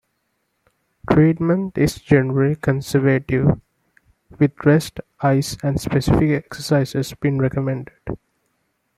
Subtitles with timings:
[1.11, 3.61] Treatment is generally conservative
[4.39, 7.93] with rest, ice, and specific exercises being recommended.